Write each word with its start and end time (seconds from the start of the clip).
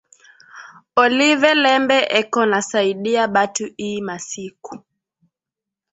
Olive 1.03 1.51
lembe 1.63 1.97
eko 2.19 2.41
nasaidia 2.51 3.23
batu 3.35 3.65
iyi 3.85 3.99
masiku 4.07 4.73